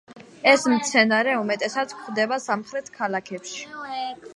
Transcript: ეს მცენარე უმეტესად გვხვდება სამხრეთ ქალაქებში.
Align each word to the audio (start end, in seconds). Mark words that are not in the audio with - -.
ეს 0.51 0.63
მცენარე 0.75 1.35
უმეტესად 1.41 1.95
გვხვდება 1.99 2.43
სამხრეთ 2.49 2.95
ქალაქებში. 3.01 3.69